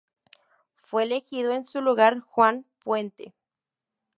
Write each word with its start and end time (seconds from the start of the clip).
Fue 0.81 1.03
elegido 1.03 1.51
en 1.53 1.63
su 1.63 1.79
lugar 1.79 2.21
Juan 2.21 2.65
Puente. 2.83 3.35